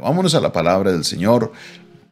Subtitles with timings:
[0.00, 1.52] Vámonos a la palabra del Señor.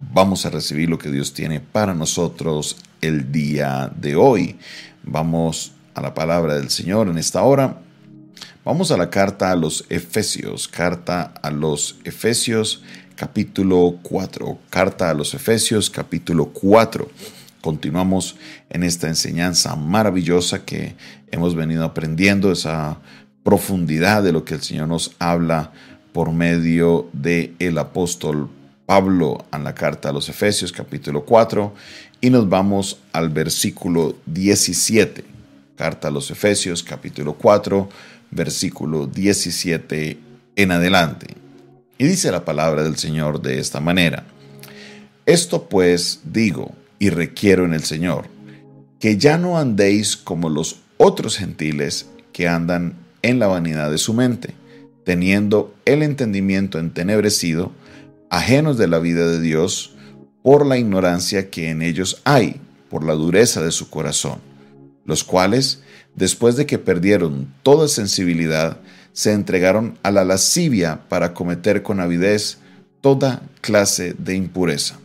[0.00, 4.58] Vamos a recibir lo que Dios tiene para nosotros el día de hoy.
[5.02, 7.78] Vamos a la palabra del Señor en esta hora.
[8.64, 12.82] Vamos a la carta a los Efesios, carta a los Efesios
[13.16, 17.08] capítulo 4, carta a los Efesios capítulo 4.
[17.60, 18.36] Continuamos
[18.70, 20.96] en esta enseñanza maravillosa que
[21.30, 22.98] hemos venido aprendiendo, esa
[23.42, 25.72] profundidad de lo que el Señor nos habla
[26.14, 28.48] por medio de el apóstol
[28.86, 31.74] Pablo en la carta a los Efesios capítulo 4
[32.20, 35.24] y nos vamos al versículo 17.
[35.76, 37.88] Carta a los Efesios capítulo 4
[38.30, 40.18] versículo 17
[40.54, 41.26] en adelante.
[41.98, 44.24] Y dice la palabra del Señor de esta manera.
[45.26, 48.26] Esto pues digo y requiero en el Señor,
[49.00, 54.14] que ya no andéis como los otros gentiles que andan en la vanidad de su
[54.14, 54.54] mente,
[55.04, 57.72] teniendo el entendimiento entenebrecido,
[58.30, 59.94] ajenos de la vida de Dios,
[60.42, 64.40] por la ignorancia que en ellos hay, por la dureza de su corazón,
[65.04, 65.82] los cuales,
[66.14, 68.78] después de que perdieron toda sensibilidad,
[69.12, 72.58] se entregaron a la lascivia para cometer con avidez
[73.00, 74.98] toda clase de impureza.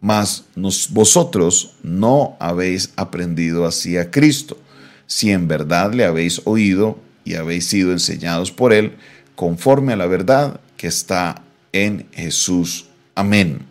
[0.00, 0.44] Mas
[0.90, 4.58] vosotros no habéis aprendido así a Cristo,
[5.06, 8.96] si en verdad le habéis oído y habéis sido enseñados por Él
[9.34, 12.86] conforme a la verdad que está en Jesús.
[13.14, 13.66] Amén.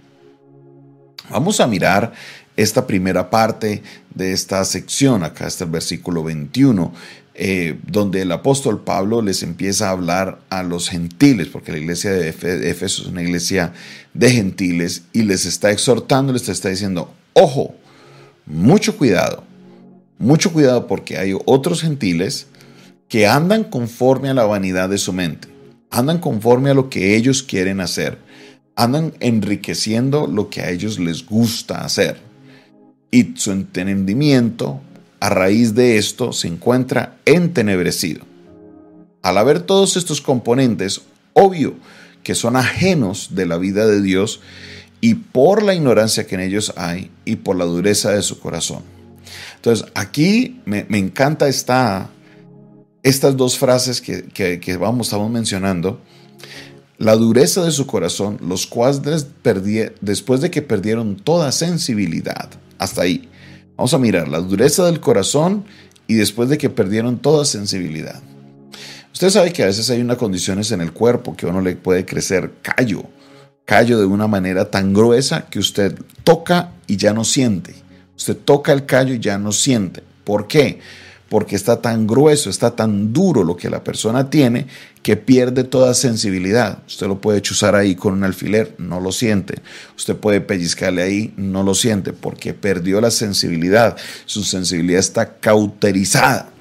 [1.30, 2.14] Vamos a mirar
[2.56, 3.82] esta primera parte
[4.14, 6.94] de esta sección, acá está el versículo 21,
[7.36, 12.12] eh, donde el apóstol Pablo les empieza a hablar a los gentiles, porque la iglesia
[12.12, 13.74] de Éfeso es una iglesia
[14.14, 17.74] de gentiles, y les está exhortando, les está diciendo, ojo,
[18.46, 19.44] mucho cuidado,
[20.20, 22.48] mucho cuidado porque hay otros gentiles
[23.10, 25.48] que andan conforme a la vanidad de su mente,
[25.94, 28.18] andan conforme a lo que ellos quieren hacer,
[28.76, 32.18] andan enriqueciendo lo que a ellos les gusta hacer.
[33.12, 34.82] Y su entendimiento,
[35.20, 38.26] a raíz de esto, se encuentra entenebrecido.
[39.22, 41.02] Al haber todos estos componentes,
[41.34, 41.76] obvio
[42.24, 44.42] que son ajenos de la vida de Dios
[45.00, 48.82] y por la ignorancia que en ellos hay y por la dureza de su corazón.
[49.58, 52.10] Entonces, aquí me, me encanta esta,
[53.04, 56.02] estas dos frases que, vamos, estamos mencionando,
[56.98, 59.28] la dureza de su corazón, los cuales
[60.02, 62.50] después de que perdieron toda sensibilidad,
[62.80, 63.30] hasta ahí.
[63.76, 65.66] Vamos a mirar la dureza del corazón
[66.08, 68.22] y después de que perdieron toda sensibilidad.
[69.12, 72.06] Usted sabe que a veces hay unas condiciones en el cuerpo que uno le puede
[72.06, 73.04] crecer callo,
[73.66, 77.76] callo de una manera tan gruesa que usted toca y ya no siente.
[78.16, 80.04] Usted toca el callo y ya no siente.
[80.24, 80.80] ¿Por qué?
[81.34, 84.68] Porque está tan grueso, está tan duro lo que la persona tiene
[85.02, 86.84] que pierde toda sensibilidad.
[86.86, 89.56] Usted lo puede chuzar ahí con un alfiler, no lo siente.
[89.98, 93.98] Usted puede pellizcarle ahí, no lo siente, porque perdió la sensibilidad.
[94.28, 96.53] Su sensibilidad está cauterizada.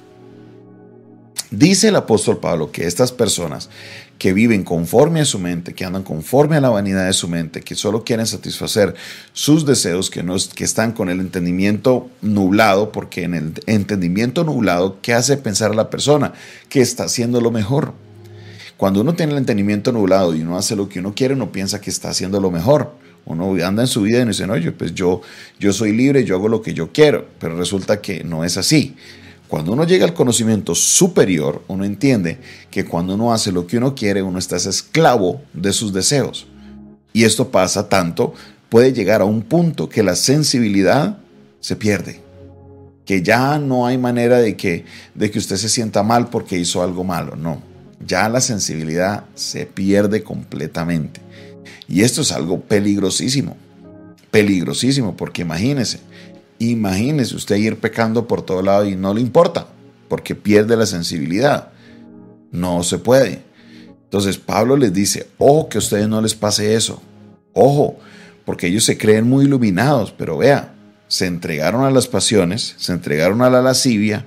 [1.53, 3.69] Dice el apóstol Pablo que estas personas
[4.17, 7.61] que viven conforme a su mente, que andan conforme a la vanidad de su mente,
[7.61, 8.95] que solo quieren satisfacer
[9.33, 14.97] sus deseos, que, no, que están con el entendimiento nublado, porque en el entendimiento nublado,
[15.03, 16.33] ¿qué hace pensar a la persona?
[16.69, 17.93] Que está haciendo lo mejor.
[18.75, 21.79] Cuando uno tiene el entendimiento nublado y uno hace lo que uno quiere, uno piensa
[21.79, 22.95] que está haciendo lo mejor.
[23.25, 25.21] Uno anda en su vida y dice, oye, pues yo,
[25.59, 28.95] yo soy libre, yo hago lo que yo quiero, pero resulta que no es así.
[29.53, 32.39] Cuando uno llega al conocimiento superior, uno entiende
[32.71, 36.47] que cuando uno hace lo que uno quiere, uno está esclavo de sus deseos.
[37.13, 38.33] Y esto pasa tanto,
[38.69, 41.19] puede llegar a un punto que la sensibilidad
[41.59, 42.19] se pierde.
[43.05, 46.81] Que ya no hay manera de que, de que usted se sienta mal porque hizo
[46.81, 47.35] algo malo.
[47.35, 47.61] No,
[48.03, 51.21] ya la sensibilidad se pierde completamente.
[51.87, 53.55] Y esto es algo peligrosísimo.
[54.31, 55.99] Peligrosísimo, porque imagínese,
[56.71, 59.67] Imagínese usted ir pecando por todo lado y no le importa,
[60.07, 61.69] porque pierde la sensibilidad.
[62.51, 63.41] No se puede.
[64.03, 67.01] Entonces Pablo les dice, ojo que a ustedes no les pase eso.
[67.53, 67.97] Ojo,
[68.45, 70.73] porque ellos se creen muy iluminados, pero vea,
[71.07, 74.25] se entregaron a las pasiones, se entregaron a la lascivia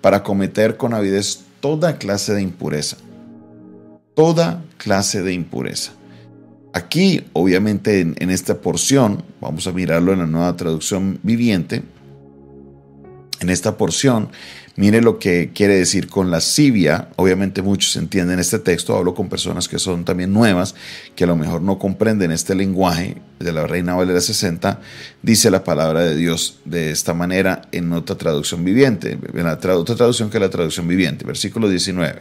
[0.00, 2.96] para cometer con avidez toda clase de impureza.
[4.14, 5.92] Toda clase de impureza.
[6.76, 11.82] Aquí, obviamente, en, esta porción, vamos a mirarlo en la nueva traducción viviente,
[13.40, 14.28] en esta porción,
[14.76, 17.08] mire lo que quiere decir con lascivia.
[17.16, 20.74] Obviamente muchos entienden este texto, hablo con personas que son también nuevas,
[21.14, 24.78] que a lo mejor no comprenden este lenguaje de la Reina Valera 60,
[25.22, 29.96] dice la palabra de Dios de esta manera en otra traducción viviente, en la otra
[29.96, 32.20] traducción que la traducción viviente, versículo 19.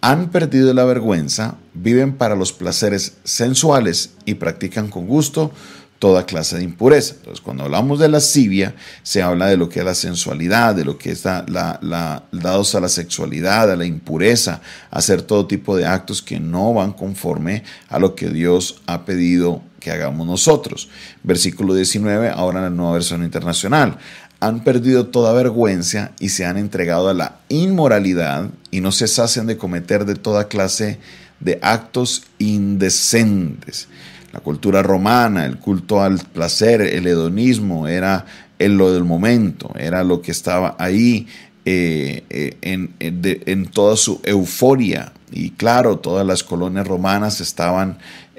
[0.00, 5.52] Han perdido la vergüenza, viven para los placeres sensuales y practican con gusto
[5.98, 7.14] toda clase de impureza.
[7.16, 10.98] Entonces, cuando hablamos de lascivia, se habla de lo que es la sensualidad, de lo
[10.98, 14.60] que es la, dados a la sexualidad, a la impureza,
[14.90, 19.62] hacer todo tipo de actos que no van conforme a lo que Dios ha pedido
[19.80, 20.88] que hagamos nosotros.
[21.22, 23.98] Versículo 19, ahora en la nueva versión internacional.
[24.46, 29.46] Han perdido toda vergüenza y se han entregado a la inmoralidad y no se sacian
[29.46, 30.98] de cometer de toda clase
[31.40, 33.88] de actos indecentes
[34.36, 38.26] la cultura romana, el culto al placer, el hedonismo, era
[38.58, 41.26] lo del momento, era lo que estaba ahí
[41.64, 45.14] eh, eh, en, toda su euforia.
[45.32, 47.96] Y claro, todas las colonias romanas estaban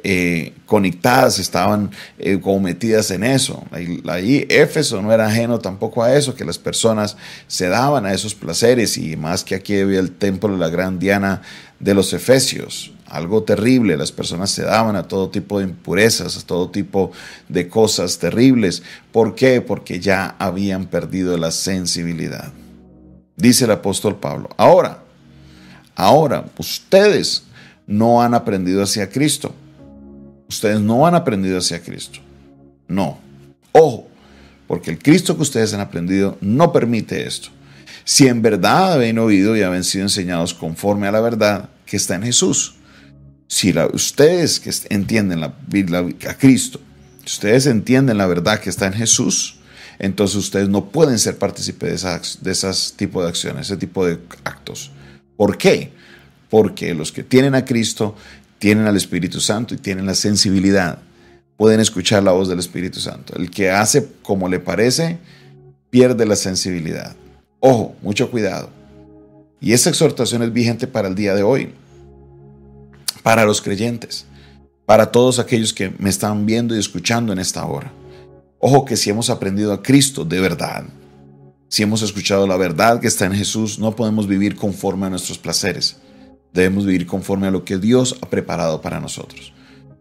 [0.09, 1.91] eh, conectadas, estaban
[2.41, 3.65] como metidas en eso.
[3.71, 7.17] Ahí, Éfeso no era ajeno tampoco a eso, que las personas
[7.47, 10.97] se daban a esos placeres y más que aquí había el templo de la gran
[10.97, 11.41] Diana
[11.79, 13.97] de los Efesios algo terrible.
[13.97, 17.11] Las personas se daban a todo tipo de impurezas, a todo tipo
[17.47, 18.83] de cosas terribles.
[19.11, 19.61] ¿Por qué?
[19.61, 22.51] Porque ya habían perdido la sensibilidad.
[23.35, 24.49] Dice el apóstol Pablo.
[24.57, 25.03] Ahora,
[25.95, 27.43] ahora, ustedes
[27.85, 29.53] no han aprendido hacia Cristo.
[30.49, 32.19] Ustedes no han aprendido hacia Cristo.
[32.87, 33.19] No.
[33.71, 34.07] Ojo,
[34.67, 37.49] porque el Cristo que ustedes han aprendido no permite esto.
[38.03, 42.15] Si en verdad habéis oído y habéis sido enseñados conforme a la verdad que está
[42.15, 42.77] en Jesús
[43.47, 45.55] si ustedes que entienden la,
[46.27, 46.79] a Cristo,
[47.25, 49.59] ustedes entienden la verdad que está en Jesús,
[49.99, 54.05] entonces ustedes no pueden ser partícipes de, esas, de esos tipos de acciones, ese tipo
[54.05, 54.91] de actos.
[55.37, 55.93] ¿Por qué?
[56.49, 58.15] Porque los que tienen a Cristo
[58.59, 60.99] tienen al Espíritu Santo y tienen la sensibilidad.
[61.57, 63.35] Pueden escuchar la voz del Espíritu Santo.
[63.35, 65.17] El que hace como le parece,
[65.89, 67.15] pierde la sensibilidad.
[67.59, 68.69] Ojo, mucho cuidado.
[69.59, 71.73] Y esa exhortación es vigente para el día de hoy
[73.27, 74.25] para los creyentes,
[74.85, 77.91] para todos aquellos que me están viendo y escuchando en esta hora.
[78.57, 80.85] Ojo que si hemos aprendido a Cristo de verdad,
[81.67, 85.37] si hemos escuchado la verdad que está en Jesús, no podemos vivir conforme a nuestros
[85.37, 85.97] placeres.
[86.57, 89.53] Debemos vivir conforme a lo que Dios ha preparado para nosotros.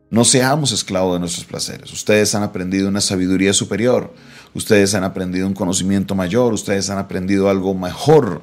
[0.08, 1.92] No seamos esclavos de nuestros placeres.
[1.92, 4.14] Ustedes han aprendido una sabiduría superior.
[4.54, 6.54] Ustedes han aprendido un conocimiento mayor.
[6.54, 8.40] Ustedes han aprendido algo mejor,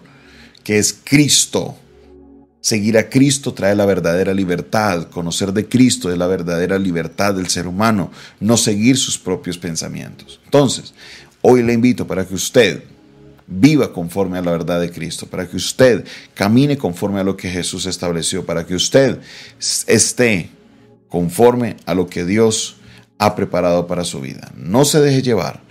[0.64, 1.76] que es Cristo.
[2.62, 5.08] Seguir a Cristo trae la verdadera libertad.
[5.10, 10.40] Conocer de Cristo es la verdadera libertad del ser humano, no seguir sus propios pensamientos.
[10.46, 10.94] Entonces,
[11.42, 12.84] hoy le invito para que usted
[13.48, 17.50] viva conforme a la verdad de Cristo, para que usted camine conforme a lo que
[17.50, 19.20] Jesús estableció, para que usted
[19.88, 20.50] esté
[21.10, 22.78] conforme a lo que Dios
[23.18, 24.52] ha preparado para su vida.
[24.56, 25.62] No se deje llevar.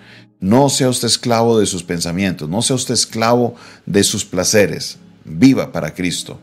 [0.40, 3.54] No sea usted esclavo de sus pensamientos, no sea usted esclavo
[3.86, 4.98] de sus placeres.
[5.24, 6.40] Viva para Cristo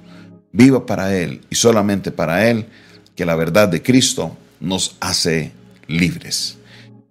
[0.52, 2.66] Viva para Él y solamente para Él,
[3.16, 5.52] que la verdad de Cristo nos hace
[5.88, 6.58] libres.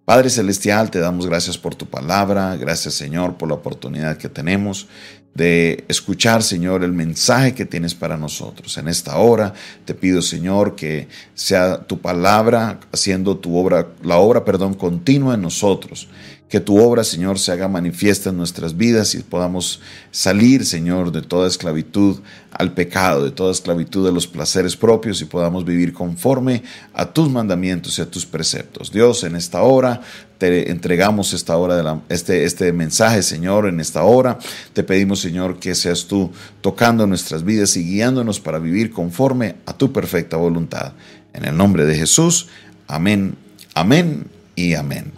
[0.09, 4.89] Padre Celestial, te damos gracias por tu palabra, gracias Señor por la oportunidad que tenemos
[5.35, 8.77] de escuchar, Señor, el mensaje que tienes para nosotros.
[8.77, 9.55] En esta hora
[9.85, 15.43] te pido, Señor, que sea tu palabra haciendo tu obra, la obra, perdón, continua en
[15.43, 16.09] nosotros
[16.49, 19.81] que tu obra, Señor, se haga manifiesta en nuestras vidas y podamos
[20.11, 22.21] salir, Señor, de toda esclavitud
[22.51, 26.63] al pecado, de toda esclavitud de los placeres propios y podamos vivir conforme
[26.95, 28.91] a tus mandamientos y a tus preceptos.
[28.91, 30.01] Dios, en esta hora
[30.39, 34.39] te entregamos esta hora de este, este mensaje, Señor, en esta hora.
[34.73, 36.31] Te pedimos, Señor, que seas tú
[36.61, 40.93] tocando nuestras vidas y guiándonos para vivir conforme a tu perfecta voluntad.
[41.33, 42.49] En el nombre de Jesús,
[42.87, 43.37] amén,
[43.75, 45.13] amén y amén.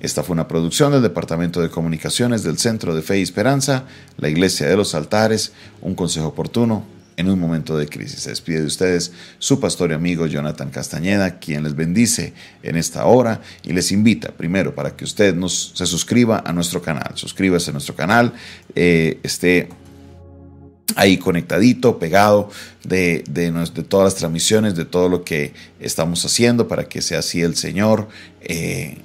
[0.00, 3.84] Esta fue una producción del Departamento de Comunicaciones del Centro de Fe y Esperanza,
[4.16, 8.20] la Iglesia de los Altares, un consejo oportuno en un momento de crisis.
[8.20, 12.32] Se despide de ustedes su pastor y amigo Jonathan Castañeda, quien les bendice
[12.62, 16.80] en esta hora y les invita primero para que usted nos, se suscriba a nuestro
[16.80, 17.10] canal.
[17.14, 18.32] Suscríbase a nuestro canal,
[18.76, 19.68] eh, esté
[20.94, 22.50] ahí conectadito, pegado
[22.84, 23.50] de, de,
[23.82, 28.08] todas las transmisiones, de todo lo que estamos haciendo para que sea así el Señor.
[28.42, 28.98] Eh,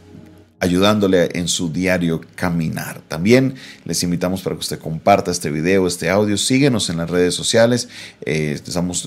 [0.64, 3.02] ayudándole en su diario caminar.
[3.10, 6.38] También les invitamos para que usted comparta este video, este audio.
[6.38, 7.90] Síguenos en las redes sociales.
[8.26, 8.58] Eh,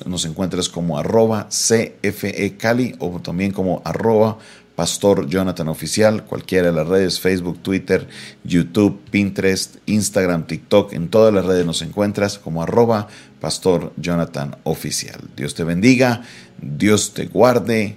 [0.04, 4.36] nos encuentras como arroba CFE Cali o también como arroba
[4.74, 8.06] Pastor Jonathan Oficial, cualquiera de las redes, Facebook, Twitter,
[8.44, 13.08] YouTube, Pinterest, Instagram, TikTok, en todas las redes nos encuentras como arroba
[13.40, 15.18] Pastor Jonathan Oficial.
[15.34, 16.20] Dios te bendiga,
[16.60, 17.96] Dios te guarde